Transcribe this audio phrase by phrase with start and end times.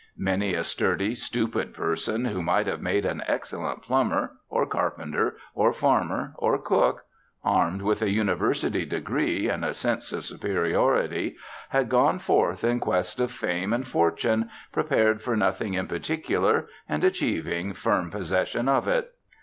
[0.17, 5.71] Many a sturdy, stupid person who might have made an excellent plumber, or carpenter, or
[5.73, 7.03] farmer, or cook,
[7.43, 11.35] armed with a university degree and a sense of superiority,
[11.69, 17.03] had gone forth in quest of fame and fortune prepared for nothing in particular and
[17.03, 19.13] achieving firm possession of it.